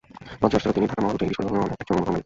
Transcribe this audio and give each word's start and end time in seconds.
লঞ্চের 0.41 0.59
ব্যবসা 0.59 0.59
ছাড়াও 0.71 0.75
তিনি 0.79 0.87
ঢাকা-মাওয়া 0.91 1.13
রুটে 1.13 1.25
ইলিশ 1.25 1.37
পরিবহনেরও 1.39 1.71
একজন 1.81 1.95
অন্যতম 1.95 1.95
মালিক। 2.07 2.19